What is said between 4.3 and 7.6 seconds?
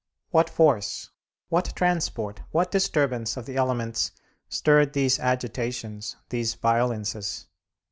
stirred these agitations, these violences?